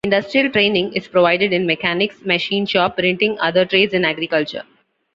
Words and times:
Industrial 0.03 0.51
training 0.51 0.93
is 0.95 1.07
provided 1.07 1.53
in 1.53 1.67
mechanics, 1.67 2.23
machine 2.25 2.65
shop, 2.65 2.97
printing, 2.97 3.37
other 3.39 3.65
trades, 3.65 3.93
and 3.93 4.03
agriculture. 4.03 4.63